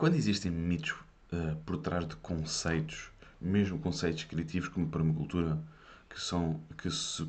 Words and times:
quando 0.00 0.14
existem 0.14 0.50
mitos 0.50 0.92
uh, 1.30 1.54
por 1.66 1.76
trás 1.76 2.08
de 2.08 2.16
conceitos, 2.16 3.10
mesmo 3.38 3.78
conceitos 3.78 4.24
criativos 4.24 4.70
como 4.70 4.88
permacultura, 4.88 5.58
que, 6.08 6.18
são, 6.18 6.58
que, 6.78 6.90
se, 6.90 7.28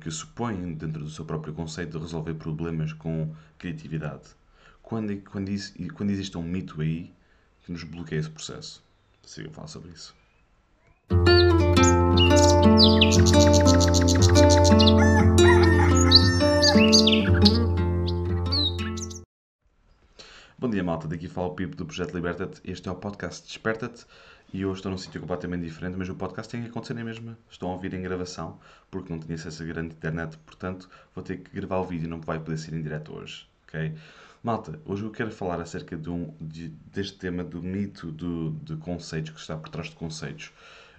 que 0.00 0.10
supõem 0.10 0.74
dentro 0.74 1.04
do 1.04 1.10
seu 1.10 1.24
próprio 1.24 1.54
conceito 1.54 1.92
de 1.92 1.98
resolver 1.98 2.34
problemas 2.34 2.92
com 2.92 3.32
criatividade, 3.56 4.30
quando, 4.82 5.16
quando, 5.30 5.48
isso, 5.48 5.72
quando 5.94 6.10
existe 6.10 6.36
um 6.36 6.42
mito 6.42 6.80
aí 6.80 7.12
que 7.64 7.70
nos 7.70 7.84
bloqueia 7.84 8.18
esse 8.18 8.30
processo? 8.30 8.82
Siga 9.22 9.50
a 9.50 9.52
falar 9.52 9.68
sobre 9.68 9.92
isso. 9.92 10.12
Bom 20.68 20.72
dia, 20.72 20.84
malta. 20.84 21.08
Daqui 21.08 21.28
fala 21.28 21.46
o 21.46 21.54
Pipo 21.54 21.74
do 21.74 21.86
Projeto 21.86 22.12
Liberta-te. 22.12 22.60
Este 22.62 22.90
é 22.90 22.92
o 22.92 22.94
podcast 22.94 23.42
Desperta-te 23.46 24.04
e 24.52 24.66
hoje 24.66 24.80
estou 24.80 24.92
num 24.92 24.98
sítio 24.98 25.18
completamente 25.18 25.64
diferente, 25.64 25.96
mas 25.96 26.10
o 26.10 26.14
podcast 26.14 26.52
tem 26.52 26.62
que 26.62 26.68
acontecer 26.68 26.92
na 26.92 27.02
mesma. 27.02 27.38
Estou 27.50 27.70
a 27.70 27.72
ouvir 27.72 27.94
em 27.94 28.02
gravação 28.02 28.60
porque 28.90 29.10
não 29.10 29.18
tenho 29.18 29.32
acesso 29.34 29.62
a 29.62 29.66
grande 29.66 29.94
internet, 29.94 30.36
portanto 30.44 30.86
vou 31.14 31.24
ter 31.24 31.38
que 31.38 31.50
gravar 31.58 31.78
o 31.78 31.84
vídeo, 31.86 32.06
não 32.06 32.20
vai 32.20 32.38
poder 32.38 32.58
ser 32.58 32.74
em 32.74 32.82
direto 32.82 33.14
hoje, 33.14 33.48
ok? 33.66 33.94
Malta, 34.42 34.78
hoje 34.84 35.04
eu 35.04 35.10
quero 35.10 35.30
falar 35.30 35.58
acerca 35.58 35.96
de 35.96 36.10
um, 36.10 36.34
de, 36.38 36.68
deste 36.68 37.16
tema 37.16 37.42
do 37.42 37.62
mito 37.62 38.12
do, 38.12 38.50
de 38.50 38.76
conceitos, 38.76 39.30
que 39.30 39.40
está 39.40 39.56
por 39.56 39.70
trás 39.70 39.88
de 39.88 39.96
conceitos. 39.96 40.52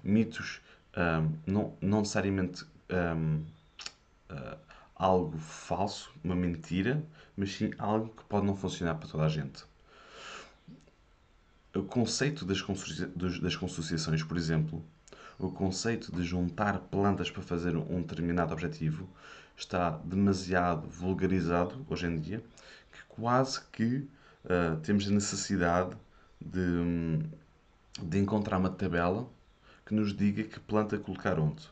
Mitos, 0.04 0.62
um, 0.98 1.32
não, 1.46 1.74
não 1.80 1.99
necessariamente 1.99 2.66
um, 2.90 3.44
uh, 4.32 4.58
algo 4.96 5.38
falso, 5.38 6.12
uma 6.24 6.36
mentira, 6.36 7.02
mas 7.38 7.54
sim 7.54 7.71
algo 7.77 8.10
que 8.10 8.24
pode 8.26 8.46
não 8.46 8.55
funcionar 8.55 8.96
para 8.96 9.08
toda 9.08 9.24
a 9.24 9.30
gente. 9.30 9.68
O 11.75 11.84
conceito 11.84 12.45
das, 12.45 12.62
das 13.39 13.55
consociações, 13.55 14.23
por 14.23 14.37
exemplo, 14.37 14.84
o 15.37 15.51
conceito 15.51 16.12
de 16.12 16.23
juntar 16.23 16.79
plantas 16.79 17.29
para 17.29 17.43
fazer 17.43 17.75
um 17.77 18.01
determinado 18.01 18.51
objetivo 18.53 19.07
está 19.55 19.91
demasiado 20.03 20.87
vulgarizado 20.90 21.85
hoje 21.90 22.07
em 22.07 22.20
dia 22.20 22.43
que 22.91 22.99
quase 23.07 23.62
que 23.71 24.07
uh, 24.45 24.77
temos 24.81 25.07
a 25.07 25.12
necessidade 25.12 25.95
de, 26.41 27.20
de 28.01 28.17
encontrar 28.17 28.57
uma 28.57 28.70
tabela 28.70 29.29
que 29.85 29.93
nos 29.93 30.15
diga 30.15 30.43
que 30.43 30.59
planta 30.59 30.97
colocar 30.97 31.40
onde. 31.40 31.70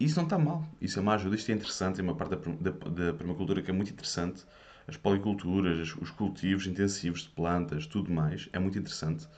Isso 0.00 0.16
não 0.16 0.24
está 0.24 0.38
mal, 0.38 0.64
isso 0.80 0.98
é 0.98 1.02
uma 1.02 1.14
ajuda, 1.14 1.34
isto 1.36 1.50
é 1.50 1.54
interessante, 1.54 2.00
é 2.00 2.02
uma 2.02 2.14
parte 2.14 2.36
da, 2.36 2.70
da, 2.70 2.70
da 2.70 3.12
permacultura 3.14 3.60
que 3.60 3.70
é 3.70 3.74
muito 3.74 3.92
interessante. 3.92 4.44
As 4.88 4.96
policulturas, 4.96 5.94
os 6.00 6.10
cultivos 6.10 6.66
intensivos 6.66 7.20
de 7.20 7.28
plantas, 7.28 7.86
tudo 7.86 8.10
mais, 8.10 8.48
é 8.54 8.58
muito 8.58 8.78
interessante. 8.78 9.28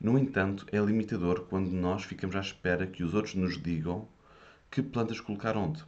No 0.00 0.18
entanto, 0.18 0.64
é 0.72 0.78
limitador 0.78 1.46
quando 1.48 1.70
nós 1.70 2.04
ficamos 2.04 2.34
à 2.34 2.40
espera 2.40 2.86
que 2.86 3.04
os 3.04 3.12
outros 3.12 3.34
nos 3.34 3.62
digam 3.62 4.08
que 4.70 4.82
plantas 4.82 5.20
colocar 5.20 5.58
onde. 5.58 5.84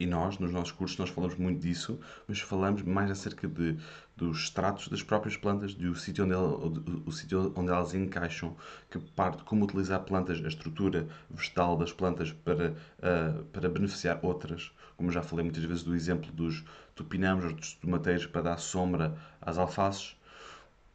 E 0.00 0.06
nós, 0.06 0.38
nos 0.38 0.52
nossos 0.52 0.70
cursos, 0.70 0.96
nós 0.96 1.10
falamos 1.10 1.34
muito 1.36 1.60
disso, 1.60 1.98
mas 2.28 2.38
falamos 2.38 2.82
mais 2.82 3.10
acerca 3.10 3.48
de, 3.48 3.76
dos 4.16 4.44
estratos 4.44 4.86
das 4.86 5.02
próprias 5.02 5.36
plantas, 5.36 5.74
do 5.74 5.92
sítio 5.96 6.24
onde, 6.24 6.34
o, 6.34 7.02
o 7.04 7.10
sítio 7.10 7.52
onde 7.56 7.72
elas 7.72 7.94
encaixam, 7.94 8.56
que 8.88 8.98
parte, 9.00 9.42
como 9.42 9.64
utilizar 9.64 10.00
plantas, 10.04 10.40
a 10.44 10.46
estrutura 10.46 11.08
vegetal 11.28 11.76
das 11.76 11.92
plantas 11.92 12.30
para, 12.30 12.76
uh, 12.98 13.42
para 13.46 13.68
beneficiar 13.68 14.20
outras. 14.22 14.70
Como 14.96 15.10
já 15.10 15.20
falei 15.20 15.44
muitas 15.44 15.64
vezes 15.64 15.82
do 15.82 15.94
exemplo 15.96 16.30
dos 16.30 16.64
tupinambos, 16.94 17.52
dos 17.52 17.74
tomateiros, 17.74 18.26
para 18.26 18.42
dar 18.42 18.58
sombra 18.58 19.18
às 19.40 19.58
alfaces. 19.58 20.16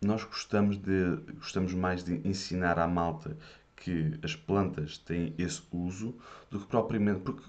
Nós 0.01 0.23
gostamos, 0.23 0.77
de, 0.77 1.17
gostamos 1.35 1.73
mais 1.73 2.05
de 2.05 2.25
ensinar 2.25 2.79
à 2.79 2.87
malta 2.87 3.37
que 3.75 4.17
as 4.23 4.33
plantas 4.33 4.97
têm 4.97 5.33
esse 5.37 5.61
uso 5.73 6.15
do 6.49 6.59
que 6.59 6.67
propriamente. 6.67 7.21
Porque 7.21 7.43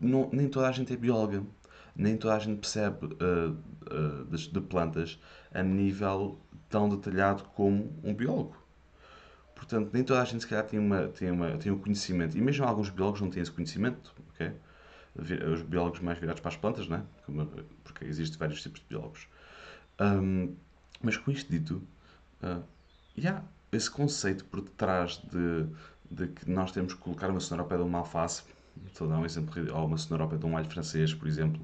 não, 0.00 0.28
nem 0.32 0.48
toda 0.48 0.68
a 0.68 0.72
gente 0.72 0.92
é 0.92 0.96
bióloga, 0.96 1.42
nem 1.94 2.16
toda 2.16 2.34
a 2.34 2.38
gente 2.38 2.60
percebe 2.60 3.06
uh, 3.06 3.50
uh, 3.50 4.24
de, 4.26 4.50
de, 4.50 4.60
plantas 4.60 5.18
a 5.52 5.62
nível 5.62 6.38
tão 6.68 6.88
detalhado 6.88 7.44
como 7.54 7.92
um 8.04 8.14
biólogo. 8.14 8.56
Portanto, 9.54 9.90
nem 9.92 10.04
toda 10.04 10.20
a 10.20 10.24
gente, 10.24 10.42
se 10.42 10.46
calhar, 10.46 10.66
tem, 10.66 10.78
uma, 10.78 11.08
tem, 11.08 11.30
uma, 11.30 11.56
tem 11.56 11.72
um 11.72 11.78
conhecimento. 11.78 12.36
E 12.36 12.40
mesmo 12.40 12.66
alguns 12.66 12.90
biólogos 12.90 13.22
não 13.22 13.30
têm 13.30 13.42
esse 13.42 13.50
conhecimento. 13.50 14.14
Okay? 14.34 14.52
Os 15.50 15.62
biólogos 15.62 16.00
mais 16.00 16.18
virados 16.18 16.40
para 16.40 16.50
as 16.50 16.56
plantas, 16.58 16.86
não 16.86 16.98
é? 16.98 17.02
porque 17.82 18.04
existem 18.04 18.38
vários 18.38 18.60
tipos 18.60 18.80
de 18.80 18.86
biólogos. 18.86 19.26
Um, 19.98 20.54
mas 21.02 21.16
com 21.16 21.30
isto 21.30 21.50
dito, 21.50 21.82
uh, 22.42 22.62
yeah, 23.16 23.42
esse 23.72 23.90
conceito 23.90 24.44
por 24.44 24.60
detrás 24.60 25.22
de, 25.32 25.66
de 26.10 26.28
que 26.28 26.50
nós 26.50 26.70
temos 26.70 26.92
que 26.92 27.00
colocar 27.00 27.30
uma 27.30 27.40
cenoura 27.40 27.62
ao 27.62 27.68
pé 27.68 27.76
de 27.76 27.82
uma 27.82 27.98
alface 27.98 28.42
Estou 28.86 29.06
a 29.06 29.10
dar 29.10 29.18
um 29.18 29.24
exemplo, 29.24 29.74
ou 29.74 29.86
uma 29.86 29.98
cenoura 29.98 30.36
de 30.36 30.46
um 30.46 30.56
alho 30.56 30.68
francês, 30.68 31.14
por 31.14 31.28
exemplo, 31.28 31.60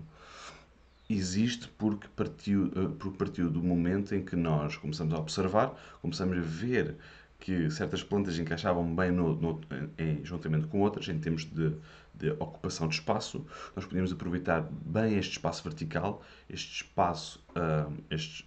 existe 1.09 1.69
porque 1.79 2.09
partiu, 2.17 2.67
eh, 2.75 2.89
porque 2.99 3.17
partiu 3.17 3.51
do 3.51 3.63
momento 3.63 4.15
em 4.15 4.25
que 4.25 4.37
nós 4.37 4.77
começamos 4.77 5.13
a 5.15 5.19
observar, 5.19 5.75
começamos 6.01 6.37
a 6.37 6.41
ver 6.41 6.97
que 7.39 7.71
certas 7.71 8.03
plantas 8.05 8.39
encaixavam 8.39 8.95
bem 8.95 9.11
no, 9.11 9.35
no, 9.35 9.61
em, 9.99 10.25
juntamente 10.25 10.69
com 10.69 10.81
outras, 10.81 11.09
em 11.09 11.19
termos 11.19 11.45
de, 11.45 11.75
de, 12.15 12.31
ocupação 12.39 12.87
de 12.87 12.95
espaço. 12.95 13.45
Nós 13.75 13.85
podíamos 13.85 14.13
aproveitar 14.13 14.63
bem 14.71 15.19
este 15.19 15.33
espaço 15.33 15.65
vertical, 15.65 16.23
este 16.49 16.85
espaço, 16.85 17.45
uh, 17.51 17.93
este, 18.11 18.47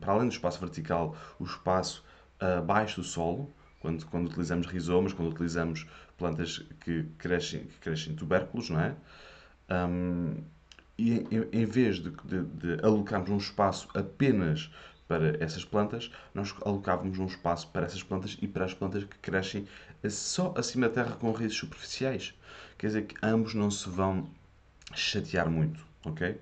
para 0.00 0.14
além 0.14 0.26
do 0.26 0.32
espaço 0.32 0.58
vertical, 0.58 1.16
o 1.38 1.44
espaço 1.44 2.04
abaixo 2.40 3.00
do 3.00 3.06
solo, 3.06 3.48
quando, 3.84 4.06
quando 4.06 4.26
utilizamos 4.28 4.66
rizomas, 4.66 5.12
quando 5.12 5.28
utilizamos 5.28 5.86
plantas 6.16 6.64
que 6.80 7.04
crescem, 7.18 7.64
que 7.64 7.78
crescem 7.80 8.14
tubérculos, 8.14 8.70
não 8.70 8.80
é? 8.80 8.96
Um, 9.70 10.42
e 10.96 11.12
em, 11.12 11.48
em 11.52 11.66
vez 11.66 11.96
de, 11.96 12.10
de, 12.10 12.44
de, 12.44 12.82
alocarmos 12.82 13.28
um 13.28 13.36
espaço 13.36 13.86
apenas 13.94 14.70
para 15.06 15.36
essas 15.44 15.66
plantas, 15.66 16.10
nós 16.32 16.54
alocávamos 16.64 17.18
um 17.18 17.26
espaço 17.26 17.68
para 17.68 17.84
essas 17.84 18.02
plantas 18.02 18.38
e 18.40 18.48
para 18.48 18.64
as 18.64 18.72
plantas 18.72 19.04
que 19.04 19.18
crescem 19.18 19.68
só 20.08 20.54
acima 20.56 20.88
da 20.88 20.94
terra 20.94 21.16
com 21.16 21.30
raízes 21.30 21.58
superficiais. 21.58 22.32
Quer 22.78 22.86
dizer 22.86 23.02
que 23.02 23.16
ambos 23.22 23.52
não 23.52 23.70
se 23.70 23.86
vão 23.90 24.30
chatear 24.94 25.50
muito, 25.50 25.86
ok? 26.06 26.40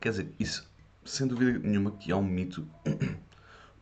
Quer 0.00 0.10
dizer, 0.10 0.32
isso, 0.38 0.70
sem 1.04 1.26
dúvida 1.26 1.58
nenhuma, 1.58 1.90
que 1.90 2.12
é 2.12 2.14
um 2.14 2.22
mito 2.22 2.68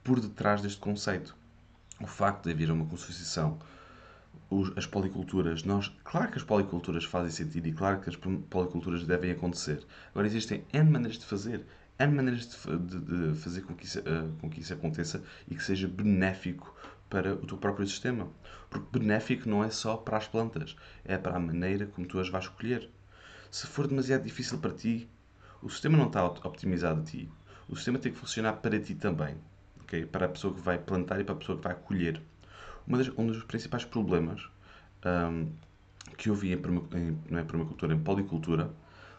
por 0.03 0.21
detrás 0.21 0.63
deste 0.63 0.79
conceito. 0.79 1.37
O 2.01 2.07
facto 2.07 2.45
de 2.45 2.53
haver 2.53 2.71
uma 2.71 2.87
consociação, 2.87 3.59
as 4.77 4.87
policulturas, 4.87 5.63
nós, 5.63 5.95
claro 6.03 6.31
que 6.31 6.39
as 6.39 6.45
policulturas 6.45 7.05
fazem 7.05 7.31
sentido 7.31 7.69
e 7.69 7.73
claro 7.73 8.01
que 8.01 8.09
as 8.09 8.17
policulturas 8.17 9.07
devem 9.07 9.31
acontecer. 9.31 9.85
Agora 10.11 10.27
existem 10.27 10.65
N 10.73 10.91
maneiras 10.91 11.19
de 11.19 11.27
fazer, 11.27 11.65
N 11.99 12.15
maneiras 12.15 12.49
de, 12.49 12.79
de, 12.79 13.33
de 13.33 13.39
fazer 13.39 13.63
com 13.63 13.75
que, 13.75 13.85
isso, 13.85 14.01
uh, 14.01 14.33
com 14.41 14.49
que 14.49 14.61
isso 14.61 14.73
aconteça 14.73 15.23
e 15.47 15.55
que 15.55 15.63
seja 15.63 15.87
benéfico 15.87 16.75
para 17.09 17.35
o 17.35 17.47
teu 17.47 17.59
próprio 17.59 17.87
sistema. 17.87 18.29
Porque 18.71 18.99
benéfico 18.99 19.49
não 19.49 19.63
é 19.63 19.71
só 19.71 19.97
para 19.97 20.17
as 20.17 20.27
plantas, 20.27 20.77
é 21.05 21.19
para 21.19 21.37
a 21.37 21.41
maneira 21.41 21.87
como 21.87 22.07
tu 22.07 22.19
as 22.19 22.29
vais 22.29 22.45
escolher. 22.45 22.89
Se 23.51 23.67
for 23.67 23.87
demasiado 23.87 24.25
difícil 24.25 24.59
para 24.59 24.73
ti, 24.73 25.09
o 25.61 25.69
sistema 25.69 25.99
não 25.99 26.07
está 26.07 26.25
optimizado 26.25 27.01
a 27.01 27.05
ti. 27.05 27.31
O 27.69 27.77
sistema 27.77 27.99
tem 27.99 28.11
que 28.13 28.19
funcionar 28.19 28.55
para 28.55 28.81
ti 28.81 28.95
também 28.95 29.37
okay? 29.91 30.07
para 30.07 30.27
a 30.27 30.29
pessoa 30.29 30.55
que 30.55 30.61
vai 30.61 30.79
plantar 30.79 31.21
e 31.21 31.25
para 31.25 31.35
a 31.35 31.39
pessoa 31.39 31.59
que 31.59 31.65
vai 31.65 31.75
colher. 31.75 32.21
Das, 32.87 33.09
um 33.19 33.27
dos 33.27 33.43
principais 33.45 33.85
problemas 33.85 34.49
um, 35.05 35.51
que 36.17 36.29
eu 36.29 36.35
vi 36.35 36.53
em, 36.53 36.57
em, 36.57 37.19
não 37.29 37.39
é 37.39 37.45
permacultura, 37.45 37.95
em 37.95 37.99
policultura, 37.99 38.71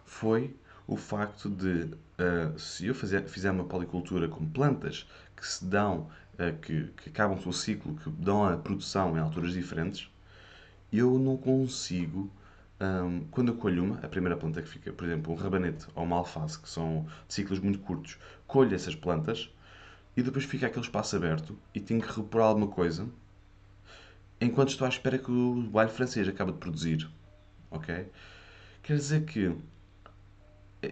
foi 0.06 0.56
o 0.88 0.98
facto 0.98 1.50
de, 1.50 1.84
uh, 1.94 2.60
se 2.60 2.88
eu 2.88 2.96
fizer 2.96 3.51
uma 3.51 3.63
policultura 3.63 4.28
com 4.28 4.46
plantas 4.46 5.07
que 5.36 5.46
se 5.46 5.63
dão, 5.63 6.10
uh, 6.34 6.57
que, 6.62 6.88
que 6.98 7.10
acabam 7.10 7.38
o 7.38 7.42
seu 7.42 7.54
ciclo, 7.54 7.96
que 7.96 8.10
dão 8.10 8.46
a 8.46 8.57
produção 8.57 9.16
em 9.16 9.19
alturas 9.19 9.54
diferentes, 9.54 10.10
eu 10.92 11.18
não 11.18 11.38
consigo, 11.38 12.30
um, 12.81 13.22
quando 13.31 13.50
eu 13.50 13.56
colho 13.56 13.84
uma, 13.84 14.00
a 14.00 14.07
primeira 14.07 14.36
planta 14.36 14.62
que 14.62 14.68
fica, 14.68 14.92
por 14.92 15.06
exemplo, 15.06 15.31
um 15.31 15.36
rabanete 15.36 15.86
ou 15.96 16.04
uma 16.04 16.18
alface, 16.18 16.60
que 16.60 16.69
são 16.69 17.07
ciclos 17.28 17.60
muito 17.60 17.80
curtos, 17.80 18.18
colho 18.46 18.75
essas 18.75 18.96
plantas, 18.96 19.50
e 20.16 20.22
depois 20.22 20.46
fica 20.46 20.68
aquele 20.68 20.86
espaço 20.86 21.16
aberto 21.16 21.58
e 21.74 21.80
tenho 21.80 22.02
que 22.02 22.12
repor 22.12 22.42
alguma 22.42 22.68
coisa 22.68 23.08
enquanto 24.40 24.69
estou 24.69 24.86
à 24.86 24.90
espera 24.90 25.18
que 25.18 25.31
o 25.31 25.78
alho 25.78 25.90
francês 25.90 26.28
acabe 26.28 26.52
de 26.52 26.58
produzir. 26.58 27.10
Ok? 27.69 28.08
Quer 28.81 28.96
dizer 28.96 29.24
que 29.25 29.56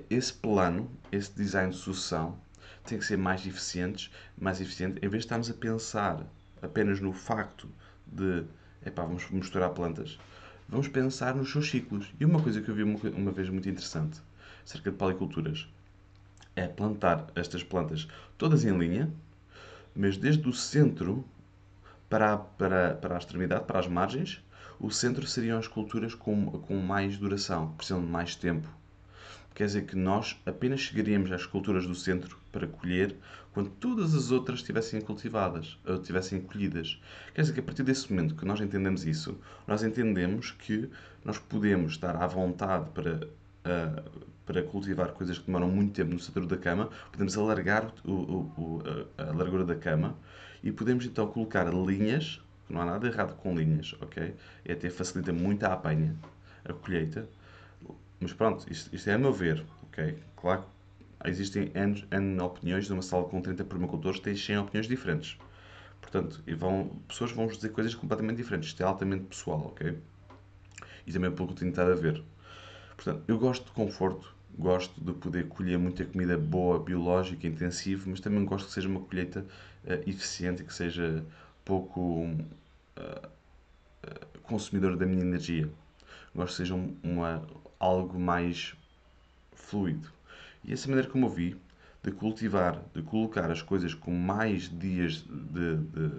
esse 0.09 0.31
plano, 0.31 0.89
esse 1.11 1.33
design 1.35 1.71
de 1.71 1.77
sucessão, 1.77 2.39
tem 2.85 2.99
que 2.99 3.05
ser 3.05 3.17
mais 3.17 3.45
eficiente, 3.45 4.11
mais 4.37 4.61
eficiente, 4.61 4.99
em 5.03 5.09
vez 5.09 5.21
de 5.23 5.25
estarmos 5.25 5.49
a 5.49 5.53
pensar 5.53 6.25
apenas 6.61 6.99
no 6.99 7.11
facto 7.11 7.67
de 8.05 8.45
epá, 8.85 9.03
vamos 9.03 9.29
misturar 9.31 9.71
plantas, 9.71 10.19
vamos 10.67 10.87
pensar 10.87 11.35
nos 11.35 11.51
seus 11.51 11.69
ciclos. 11.69 12.13
E 12.19 12.25
uma 12.25 12.41
coisa 12.41 12.61
que 12.61 12.69
eu 12.69 12.75
vi 12.75 12.83
uma, 12.83 12.97
uma 13.09 13.31
vez 13.31 13.49
muito 13.49 13.67
interessante 13.67 14.21
acerca 14.63 14.91
de 14.91 14.97
policulturas 14.97 15.67
é 16.59 16.67
plantar 16.67 17.27
estas 17.35 17.63
plantas 17.63 18.07
todas 18.37 18.65
em 18.65 18.77
linha, 18.77 19.09
mas 19.95 20.17
desde 20.17 20.47
o 20.47 20.53
centro 20.53 21.25
para 22.09 22.33
a, 22.33 22.37
para, 22.37 22.95
para 22.95 23.15
a 23.15 23.17
extremidade, 23.17 23.65
para 23.65 23.79
as 23.79 23.87
margens, 23.87 24.43
o 24.79 24.89
centro 24.89 25.25
seriam 25.25 25.57
as 25.57 25.67
culturas 25.67 26.13
com, 26.13 26.51
com 26.51 26.75
mais 26.77 27.17
duração, 27.17 27.71
precisam 27.73 28.01
de 28.01 28.07
mais 28.07 28.35
tempo. 28.35 28.67
Quer 29.53 29.65
dizer 29.65 29.85
que 29.85 29.95
nós 29.95 30.39
apenas 30.45 30.79
chegaríamos 30.81 31.31
às 31.31 31.45
culturas 31.45 31.85
do 31.85 31.95
centro 31.95 32.37
para 32.51 32.67
colher 32.67 33.15
quando 33.53 33.69
todas 33.69 34.15
as 34.15 34.31
outras 34.31 34.59
estivessem 34.59 35.01
cultivadas 35.01 35.77
ou 35.85 35.95
estivessem 35.95 36.39
colhidas. 36.41 37.01
Quer 37.33 37.41
dizer 37.41 37.53
que 37.53 37.59
a 37.59 37.63
partir 37.63 37.83
desse 37.83 38.11
momento 38.11 38.35
que 38.35 38.45
nós 38.45 38.61
entendemos 38.61 39.05
isso, 39.05 39.37
nós 39.67 39.83
entendemos 39.83 40.51
que 40.51 40.89
nós 41.25 41.37
podemos 41.37 41.93
estar 41.93 42.15
à 42.15 42.27
vontade 42.27 42.89
para, 42.91 43.27
uh, 43.69 44.25
para 44.45 44.63
cultivar 44.63 45.11
coisas 45.11 45.37
que 45.37 45.45
demoram 45.45 45.69
muito 45.69 45.93
tempo 45.93 46.11
no 46.13 46.19
centro 46.19 46.45
da 46.45 46.57
cama, 46.57 46.89
podemos 47.11 47.37
alargar 47.37 47.93
o, 48.03 48.11
o, 48.11 48.37
o, 48.57 48.83
a 49.17 49.25
largura 49.35 49.63
da 49.63 49.75
cama 49.75 50.15
e 50.63 50.71
podemos 50.71 51.05
então 51.05 51.27
colocar 51.27 51.71
linhas, 51.71 52.41
não 52.67 52.81
há 52.81 52.85
nada 52.85 53.07
errado 53.07 53.35
com 53.35 53.55
linhas, 53.55 53.95
ok? 54.01 54.35
E 54.65 54.71
até 54.71 54.89
facilita 54.89 55.31
muito 55.31 55.63
a 55.65 55.73
apanha, 55.73 56.15
a 56.65 56.73
colheita. 56.73 57.27
Mas 58.19 58.33
pronto, 58.33 58.65
isto, 58.71 58.93
isto 58.93 59.09
é 59.09 59.13
a 59.13 59.17
meu 59.17 59.31
ver, 59.31 59.63
ok? 59.83 60.17
Claro 60.35 60.65
existem 61.25 61.71
N, 61.73 62.05
N 62.11 62.41
opiniões 62.41 62.89
numa 62.89 63.01
sala 63.01 63.25
com 63.25 63.41
30 63.41 63.63
permacultores, 63.65 64.19
tem 64.19 64.35
100 64.35 64.59
opiniões 64.59 64.87
diferentes. 64.87 65.37
Portanto, 66.01 66.41
e 66.47 66.53
vão, 66.53 66.91
pessoas 67.07 67.31
vão 67.31 67.47
dizer 67.47 67.69
coisas 67.69 67.93
completamente 67.93 68.37
diferentes. 68.37 68.69
Isto 68.69 68.83
é 68.83 68.85
altamente 68.85 69.25
pessoal, 69.25 69.67
ok? 69.67 69.97
E 71.05 71.11
também 71.11 71.31
pelo 71.31 71.49
que 71.49 71.55
tenho 71.55 71.69
estado 71.69 71.91
a 71.91 71.95
ver. 71.95 72.23
Portanto, 73.01 73.23
eu 73.29 73.39
gosto 73.39 73.63
de 73.63 73.71
conforto, 73.71 74.35
gosto 74.57 74.99
de 74.99 75.13
poder 75.13 75.47
colher 75.47 75.79
muita 75.79 76.03
comida 76.03 76.37
boa, 76.37 76.77
biológica, 76.77 77.47
intensiva, 77.47 78.03
mas 78.07 78.19
também 78.19 78.43
gosto 78.43 78.67
que 78.67 78.73
seja 78.73 78.89
uma 78.89 78.99
colheita 78.99 79.45
uh, 79.85 80.09
eficiente 80.09 80.65
que 80.65 80.73
seja 80.73 81.25
pouco 81.63 82.25
uh, 82.25 82.35
uh, 82.97 84.39
consumidor 84.43 84.97
da 84.97 85.05
minha 85.05 85.21
energia. 85.21 85.69
Gosto 86.35 86.51
que 86.51 86.57
seja 86.57 86.75
uma, 87.01 87.47
algo 87.79 88.19
mais 88.19 88.75
fluido. 89.53 90.11
E 90.65 90.73
essa 90.73 90.89
maneira 90.89 91.09
como 91.09 91.27
eu 91.27 91.29
vi 91.29 91.55
de 92.03 92.11
cultivar, 92.11 92.83
de 92.93 93.01
colocar 93.01 93.49
as 93.49 93.61
coisas 93.61 93.93
com 93.93 94.11
mais 94.11 94.63
dias 94.77 95.23
de, 95.25 95.77
de, 95.77 96.11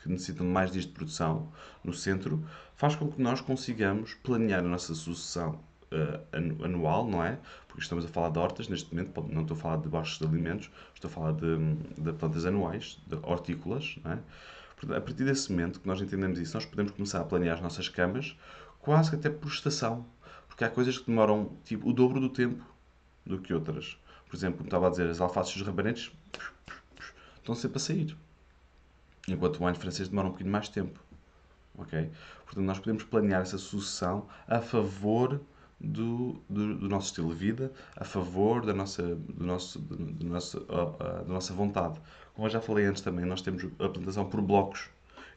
que 0.00 0.08
necessitam 0.08 0.46
mais 0.46 0.70
dias 0.70 0.86
de 0.86 0.92
produção 0.92 1.52
no 1.82 1.92
centro, 1.92 2.46
faz 2.76 2.94
com 2.94 3.10
que 3.10 3.20
nós 3.20 3.40
consigamos 3.40 4.14
planear 4.14 4.60
a 4.60 4.68
nossa 4.68 4.94
sucessão 4.94 5.66
uh, 5.92 6.64
anual, 6.64 7.06
não 7.08 7.22
é? 7.22 7.38
Porque 7.66 7.82
estamos 7.82 8.04
a 8.04 8.08
falar 8.08 8.30
de 8.30 8.38
hortas 8.38 8.68
neste 8.68 8.94
momento, 8.94 9.20
não 9.28 9.42
estou 9.42 9.56
a 9.56 9.60
falar 9.60 9.76
de 9.78 9.88
baixos 9.88 10.20
alimentos, 10.26 10.70
estou 10.94 11.10
a 11.10 11.12
falar 11.12 11.32
de, 11.32 11.56
de 11.98 12.12
plantas 12.12 12.46
anuais, 12.46 13.00
de 13.06 13.16
hortícolas, 13.22 13.98
não 14.04 14.12
é? 14.12 14.18
A 14.96 15.00
partir 15.00 15.24
desse 15.24 15.50
momento 15.50 15.80
que 15.80 15.88
nós 15.88 16.00
entendemos 16.00 16.38
isso, 16.38 16.54
nós 16.54 16.64
podemos 16.64 16.92
começar 16.92 17.20
a 17.20 17.24
planear 17.24 17.56
as 17.56 17.62
nossas 17.62 17.88
camas 17.88 18.36
quase 18.80 19.10
que 19.10 19.16
até 19.16 19.28
por 19.28 19.48
estação, 19.48 20.06
porque 20.46 20.64
há 20.64 20.70
coisas 20.70 20.98
que 20.98 21.06
demoram 21.06 21.52
tipo, 21.64 21.88
o 21.88 21.92
dobro 21.92 22.20
do 22.20 22.28
tempo 22.28 22.64
do 23.26 23.38
que 23.38 23.52
outras. 23.52 23.98
Por 24.28 24.36
exemplo, 24.36 24.58
como 24.58 24.68
estava 24.68 24.86
a 24.86 24.90
dizer, 24.90 25.08
as 25.08 25.20
alfaces 25.20 25.54
e 25.54 25.60
os 25.60 25.66
rabanetes 25.66 26.12
estão 27.36 27.54
sempre 27.54 27.78
a 27.78 27.80
sair. 27.80 28.16
Enquanto 29.26 29.60
o 29.60 29.66
wine 29.66 29.76
francês 29.76 30.08
demora 30.08 30.28
um 30.28 30.30
bocadinho 30.30 30.52
mais 30.52 30.68
tempo. 30.68 31.00
Ok? 31.76 32.10
Portanto, 32.44 32.64
nós 32.64 32.78
podemos 32.78 33.04
planear 33.04 33.42
essa 33.42 33.58
sucessão 33.58 34.28
a 34.46 34.60
favor 34.60 35.40
do, 35.80 36.40
do, 36.48 36.76
do, 36.76 36.88
nosso 36.88 37.08
estilo 37.08 37.28
de 37.28 37.36
vida, 37.36 37.72
a 37.96 38.04
favor 38.04 38.66
da 38.66 38.74
nossa, 38.74 39.14
do 39.14 39.46
nosso, 39.46 39.78
do, 39.78 39.96
do 39.96 40.26
nosso, 40.26 40.58
uh, 40.58 40.62
uh, 40.62 41.24
da 41.24 41.32
nossa 41.32 41.52
vontade. 41.54 42.00
Como 42.34 42.46
eu 42.46 42.50
já 42.50 42.60
falei 42.60 42.86
antes 42.86 43.02
também, 43.02 43.24
nós 43.24 43.42
temos 43.42 43.64
a 43.64 43.88
plantação 43.88 44.28
por 44.28 44.40
blocos. 44.40 44.88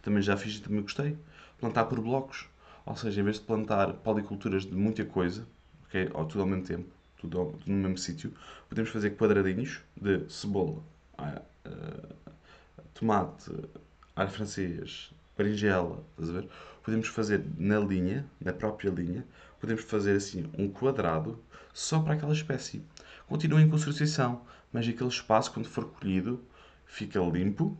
Também 0.02 0.22
já 0.22 0.36
fiz 0.36 0.56
e 0.56 0.62
também 0.62 0.82
gostei. 0.82 1.18
Plantar 1.60 1.86
por 1.86 2.00
blocos. 2.02 2.48
Ou 2.86 2.96
seja, 2.96 3.22
em 3.22 3.24
vez 3.24 3.38
de 3.38 3.44
plantar 3.44 3.94
policulturas 3.94 4.66
de 4.66 4.74
muita 4.74 5.06
coisa, 5.06 5.48
okay, 5.88 6.10
ou 6.14 6.26
tudo 6.26 6.42
ao 6.42 6.48
mesmo 6.48 6.64
tempo, 6.64 6.90
tudo, 7.18 7.54
tudo 7.60 7.72
no 7.72 7.76
mesmo 7.76 7.98
sítio, 7.98 8.34
podemos 8.68 8.90
fazer 8.90 9.12
quadradinhos 9.12 9.82
de 9.96 10.28
cebola, 10.28 10.82
uh, 11.20 12.16
tomate, 12.96 13.52
alho 14.16 14.30
francês, 14.30 15.12
berinjela? 15.44 16.04
Podemos 16.84 17.08
fazer 17.08 17.44
na 17.58 17.80
linha, 17.80 18.26
na 18.40 18.54
própria 18.54 18.90
linha, 18.90 19.26
podemos 19.60 19.84
fazer 19.84 20.16
assim 20.16 20.50
um 20.58 20.70
quadrado 20.70 21.40
só 21.74 22.00
para 22.00 22.14
aquela 22.14 22.34
espécie. 22.34 22.84
Continua 23.28 23.62
em 23.62 23.70
conservação, 23.70 24.42
mas 24.72 24.88
aquele 24.88 25.10
espaço, 25.10 25.52
quando 25.52 25.68
for 25.68 25.86
colhido, 25.86 26.44
fica 26.86 27.20
limpo 27.20 27.78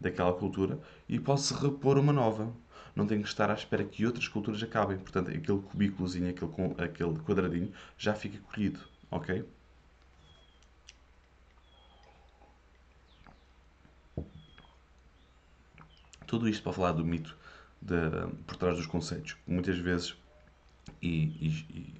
daquela 0.00 0.32
cultura 0.32 0.78
e 1.08 1.18
pode-se 1.18 1.54
repor 1.54 1.98
uma 1.98 2.12
nova. 2.12 2.52
Não 2.94 3.06
tem 3.06 3.22
que 3.22 3.28
estar 3.28 3.50
à 3.50 3.54
espera 3.54 3.84
que 3.84 4.04
outras 4.04 4.26
culturas 4.26 4.62
acabem. 4.62 4.98
Portanto, 4.98 5.30
aquele 5.30 5.60
cubículozinho, 5.60 6.28
aquele, 6.28 6.50
aquele 6.78 7.18
quadradinho, 7.20 7.72
já 7.96 8.14
fica 8.14 8.38
colhido. 8.38 8.80
Ok? 9.10 9.44
Tudo 16.28 16.48
isto 16.48 16.62
para 16.62 16.74
falar 16.74 16.92
do 16.92 17.04
mito 17.04 17.36
de, 17.80 17.94
por 18.46 18.56
trás 18.56 18.76
dos 18.76 18.86
conceitos. 18.86 19.34
Muitas 19.46 19.78
vezes 19.78 20.14
e, 21.02 21.08
e, 21.08 21.48
e 21.70 21.94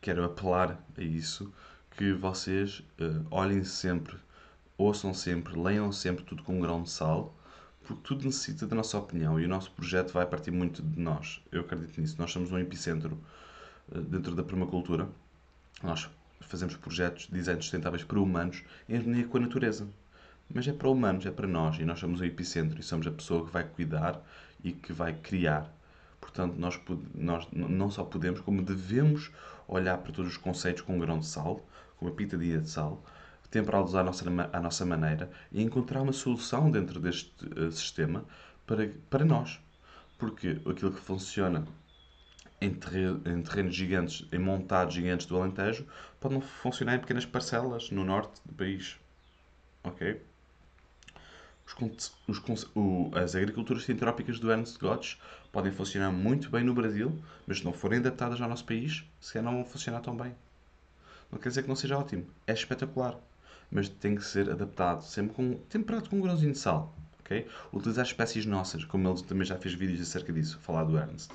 quero 0.00 0.24
apelar 0.24 0.78
a 0.96 1.02
isso, 1.02 1.52
que 1.96 2.12
vocês 2.12 2.80
uh, 3.00 3.26
olhem 3.30 3.64
sempre, 3.64 4.16
ouçam 4.76 5.14
sempre, 5.14 5.58
leiam 5.58 5.90
sempre 5.90 6.22
tudo 6.22 6.42
com 6.42 6.58
um 6.58 6.60
grão 6.60 6.82
de 6.82 6.90
sal, 6.90 7.34
porque 7.82 8.02
tudo 8.04 8.26
necessita 8.26 8.66
da 8.66 8.76
nossa 8.76 8.98
opinião 8.98 9.40
e 9.40 9.46
o 9.46 9.48
nosso 9.48 9.70
projeto 9.70 10.12
vai 10.12 10.26
partir 10.26 10.50
muito 10.50 10.82
de 10.82 11.00
nós. 11.00 11.40
Eu 11.50 11.62
acredito 11.62 11.98
nisso. 11.98 12.16
Nós 12.18 12.30
somos 12.30 12.52
um 12.52 12.58
epicentro 12.58 13.18
uh, 13.88 14.00
dentro 14.02 14.34
da 14.34 14.42
permacultura. 14.42 15.08
Nós 15.82 16.10
fazemos 16.42 16.76
projetos 16.76 17.26
de 17.26 17.32
design 17.32 17.60
sustentáveis 17.62 18.04
para 18.04 18.20
humanos 18.20 18.62
em 18.86 18.96
harmonia 18.96 19.26
com 19.26 19.38
a 19.38 19.40
natureza. 19.40 19.88
Mas 20.52 20.66
é 20.68 20.72
para 20.72 20.88
humanos, 20.88 21.26
é 21.26 21.30
para 21.30 21.46
nós, 21.46 21.78
e 21.78 21.84
nós 21.84 21.98
somos 21.98 22.20
o 22.20 22.24
epicentro 22.24 22.80
e 22.80 22.82
somos 22.82 23.06
a 23.06 23.10
pessoa 23.10 23.44
que 23.46 23.52
vai 23.52 23.64
cuidar 23.64 24.22
e 24.62 24.72
que 24.72 24.92
vai 24.92 25.12
criar 25.12 25.76
Portanto, 26.20 26.56
nós, 26.58 26.80
nós 27.14 27.46
não 27.52 27.90
só 27.90 28.04
podemos, 28.04 28.40
como 28.40 28.62
devemos 28.62 29.30
olhar 29.68 29.98
para 29.98 30.12
todos 30.12 30.32
os 30.32 30.36
conceitos 30.36 30.82
com 30.82 30.96
um 30.96 30.98
grão 30.98 31.18
de 31.18 31.26
sal, 31.26 31.66
com 31.96 32.06
uma 32.06 32.14
pitadinha 32.14 32.60
de 32.60 32.68
sal, 32.68 33.02
temperá-los 33.50 33.94
à 33.94 34.02
nossa, 34.02 34.24
à 34.52 34.60
nossa 34.60 34.84
maneira 34.84 35.30
e 35.52 35.62
encontrar 35.62 36.02
uma 36.02 36.12
solução 36.12 36.70
dentro 36.70 37.00
deste 37.00 37.32
uh, 37.46 37.70
sistema 37.70 38.24
para, 38.66 38.90
para 39.08 39.24
nós. 39.24 39.60
Porque 40.18 40.60
aquilo 40.66 40.92
que 40.92 41.00
funciona 41.00 41.64
em, 42.60 42.74
terreno, 42.74 43.22
em 43.24 43.42
terrenos 43.42 43.74
gigantes, 43.74 44.26
em 44.32 44.38
montados 44.38 44.94
gigantes 44.94 45.26
do 45.26 45.36
Alentejo, 45.36 45.86
pode 46.20 46.34
não 46.34 46.40
funcionar 46.40 46.96
em 46.96 47.00
pequenas 47.00 47.24
parcelas 47.24 47.90
no 47.90 48.04
norte 48.04 48.40
do 48.44 48.52
país. 48.52 48.98
Ok? 49.84 50.20
Os, 51.66 52.12
os, 52.28 52.70
o, 52.74 53.10
as 53.14 53.34
agriculturas 53.34 53.84
sintrópicas 53.84 54.38
do 54.38 54.50
Ernst 54.50 54.78
Gotts 54.78 55.18
podem 55.50 55.72
funcionar 55.72 56.12
muito 56.12 56.48
bem 56.48 56.62
no 56.62 56.72
Brasil, 56.72 57.20
mas 57.46 57.58
se 57.58 57.64
não 57.64 57.72
forem 57.72 57.98
adaptadas 57.98 58.40
ao 58.40 58.48
nosso 58.48 58.64
país, 58.64 59.04
sequer 59.20 59.42
não 59.42 59.52
vão 59.52 59.64
funcionar 59.64 60.00
tão 60.00 60.16
bem. 60.16 60.34
Não 61.30 61.38
quer 61.38 61.48
dizer 61.48 61.62
que 61.62 61.68
não 61.68 61.76
seja 61.76 61.98
ótimo. 61.98 62.26
É 62.46 62.52
espetacular. 62.52 63.18
Mas 63.70 63.88
tem 63.88 64.14
que 64.14 64.24
ser 64.24 64.48
adaptado, 64.48 65.02
sempre 65.02 65.34
com, 65.34 65.54
temperado 65.68 66.08
com 66.08 66.16
um 66.16 66.20
grãozinho 66.20 66.52
de 66.52 66.58
sal. 66.58 66.94
Okay? 67.20 67.48
Utilizar 67.72 68.06
espécies 68.06 68.46
nossas, 68.46 68.84
como 68.84 69.08
ele 69.08 69.22
também 69.24 69.44
já 69.44 69.58
fez 69.58 69.74
vídeos 69.74 70.00
acerca 70.00 70.32
disso, 70.32 70.58
falar 70.60 70.84
do 70.84 70.96
Ernst. 70.96 71.32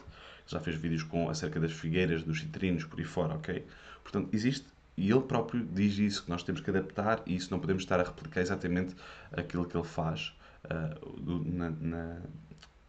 Já 0.47 0.59
fez 0.59 0.77
vídeos 0.77 1.03
com, 1.03 1.29
acerca 1.29 1.59
das 1.59 1.73
figueiras, 1.73 2.23
dos 2.23 2.39
citrinos, 2.39 2.85
por 2.85 2.99
aí 2.99 3.05
fora, 3.05 3.35
ok? 3.35 3.65
Portanto, 4.01 4.29
existe, 4.31 4.65
e 5.01 5.09
ele 5.09 5.21
próprio 5.21 5.65
diz 5.65 5.97
isso, 5.97 6.23
que 6.23 6.29
nós 6.29 6.43
temos 6.43 6.61
que 6.61 6.69
adaptar 6.69 7.23
e 7.25 7.35
isso 7.35 7.49
não 7.49 7.59
podemos 7.59 7.81
estar 7.81 7.99
a 7.99 8.03
replicar 8.03 8.39
exatamente 8.41 8.95
aquilo 9.31 9.65
que 9.65 9.75
ele 9.75 9.87
faz 9.87 10.37
uh, 10.65 11.19
do, 11.19 11.43
na, 11.43 11.71
na, 11.71 12.17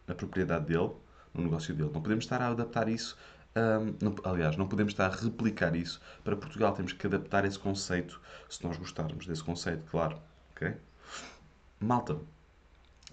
na 0.05 0.13
propriedade 0.13 0.65
dele, 0.65 0.91
no 1.33 1.41
negócio 1.41 1.73
dele. 1.73 1.89
Não 1.91 2.03
podemos 2.03 2.25
estar 2.25 2.39
a 2.39 2.49
adaptar 2.49 2.87
isso, 2.87 3.17
um, 3.55 3.95
não, 3.99 4.15
aliás, 4.23 4.55
não 4.57 4.67
podemos 4.67 4.93
estar 4.93 5.07
a 5.07 5.15
replicar 5.15 5.75
isso 5.75 5.99
para 6.23 6.35
Portugal. 6.35 6.73
Temos 6.73 6.93
que 6.93 7.07
adaptar 7.07 7.45
esse 7.45 7.57
conceito, 7.57 8.21
se 8.47 8.63
nós 8.63 8.77
gostarmos 8.77 9.25
desse 9.25 9.43
conceito, 9.43 9.83
claro. 9.89 10.19
Ok? 10.51 10.71
Malta, 11.79 12.19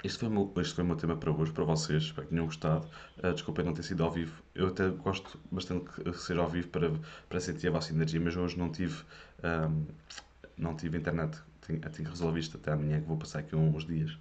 este 0.02 0.18
foi, 0.18 0.28
o 0.28 0.30
meu, 0.30 0.52
este 0.58 0.74
foi 0.74 0.84
o 0.84 0.86
meu 0.86 0.96
tema 0.96 1.16
para 1.16 1.30
hoje, 1.30 1.52
para 1.52 1.64
vocês. 1.64 2.04
Espero 2.04 2.26
que 2.26 2.30
tenham 2.32 2.46
gostado. 2.46 2.86
Uh, 3.18 3.32
desculpem 3.32 3.64
não 3.64 3.74
ter 3.74 3.82
sido 3.82 4.02
ao 4.02 4.10
vivo. 4.10 4.42
Eu 4.54 4.68
até 4.68 4.88
gosto 4.88 5.38
bastante 5.50 5.90
de 6.02 6.16
ser 6.18 6.38
ao 6.38 6.48
vivo 6.48 6.68
para, 6.68 6.92
para 7.28 7.40
sentir 7.40 7.68
a 7.68 7.70
vossa 7.70 7.92
energia, 7.92 8.20
mas 8.20 8.36
hoje 8.36 8.58
não 8.58 8.70
tive, 8.70 9.02
um, 9.44 9.86
não 10.56 10.76
tive 10.76 10.98
internet. 10.98 11.38
Tenho, 11.66 11.80
tenho 11.80 11.92
que 11.92 12.10
resolver 12.10 12.40
isto 12.40 12.56
até 12.56 12.72
amanhã, 12.72 13.00
que 13.00 13.06
vou 13.06 13.16
passar 13.16 13.40
aqui 13.40 13.54
uns 13.54 13.86
dias. 13.86 14.16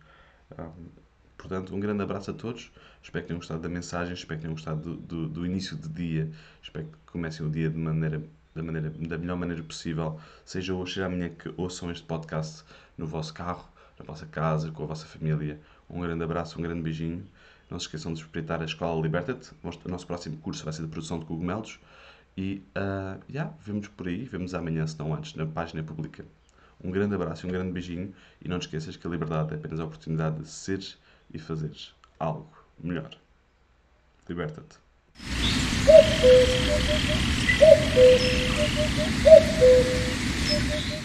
Um, 0.58 1.10
Portanto, 1.38 1.74
um 1.74 1.80
grande 1.80 2.04
abraço 2.04 2.32
a 2.32 2.34
todos. 2.34 2.70
Espero 3.02 3.24
que 3.24 3.28
tenham 3.30 3.40
gostado 3.40 3.62
da 3.62 3.70
mensagem, 3.70 4.14
espero 4.14 4.38
que 4.38 4.42
tenham 4.42 4.56
gostado 4.56 4.82
do, 4.82 4.96
do, 4.98 5.30
do 5.30 5.46
início 5.46 5.78
do 5.78 5.88
dia. 5.88 6.30
Espero 6.62 6.86
que 6.88 6.98
comecem 7.14 7.46
o 7.46 7.50
dia 7.50 7.70
de 7.70 7.78
maneira 7.78 8.22
da, 8.54 8.64
maneira, 8.64 8.90
da 8.90 9.18
melhor 9.18 9.38
maneira 9.38 9.64
possível, 9.64 10.20
seja 10.46 10.74
hoje, 10.74 10.96
seja 10.96 11.06
amanhã 11.06 11.30
que 11.30 11.54
ouçam 11.58 11.92
este 11.92 12.06
podcast 12.06 12.64
no 12.98 13.08
vosso 13.08 13.34
carro, 13.34 13.68
na 14.00 14.06
vossa 14.06 14.26
casa, 14.26 14.72
com 14.72 14.84
a 14.84 14.88
vossa 14.88 15.06
família. 15.06 15.60
Um 15.90 16.00
grande 16.00 16.24
abraço, 16.24 16.58
um 16.58 16.62
grande 16.62 16.82
beijinho. 16.82 17.28
Não 17.70 17.78
se 17.78 17.86
esqueçam 17.86 18.14
de 18.14 18.22
espreitar 18.22 18.62
a 18.62 18.66
Escola 18.66 19.02
Liberta-te. 19.02 19.52
O 19.64 19.90
nosso 19.90 20.08
próximo 20.08 20.38
curso 20.38 20.64
vai 20.64 20.74
ser 20.74 20.82
de 20.82 20.88
produção 20.88 21.20
de 21.20 21.26
cogumelos. 21.26 21.80
E, 22.36 22.64
uh, 22.78 23.22
yeah, 23.30 23.54
vemos 23.62 23.88
por 23.90 24.08
aí, 24.08 24.24
vemos 24.26 24.56
amanhã, 24.56 24.88
se 24.88 24.98
não 24.98 25.14
antes, 25.14 25.36
na 25.36 25.46
página 25.46 25.84
pública. 25.84 26.26
Um 26.82 26.90
grande 26.90 27.14
abraço 27.14 27.46
e 27.46 27.50
um 27.50 27.52
grande 27.52 27.72
beijinho. 27.72 28.14
E 28.42 28.48
não 28.48 28.58
te 28.58 28.64
esqueças 28.64 28.96
que 28.96 29.06
a 29.06 29.10
liberdade 29.10 29.54
é 29.54 29.58
apenas 29.58 29.80
a 29.80 29.86
oportunidade 29.86 30.40
de 30.40 30.48
seres 30.48 30.98
e 31.34 31.38
fazeres 31.38 31.94
algo 32.18 32.50
melhor. 32.82 33.12
Liberta-te. 34.28 34.80